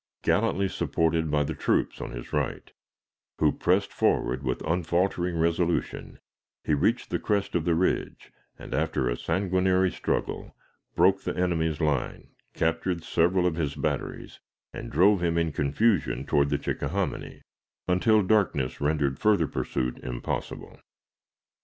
[0.23, 2.71] Gallantly supported by the troops on his right,
[3.37, 6.17] who pressed forward with unfaltering resolution,
[6.63, 10.55] he reached the crest of the ridge, and, after a sanguinary struggle,
[10.95, 14.39] broke the enemy's line, captured several of his batteries,
[14.73, 17.43] and drove him in confusion toward the Chickahominy,
[17.87, 20.79] until darkness rendered further pursuit impossible.